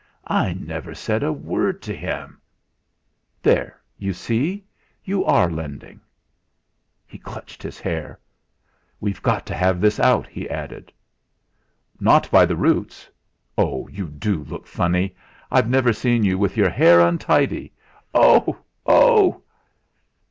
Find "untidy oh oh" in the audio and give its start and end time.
16.99-19.43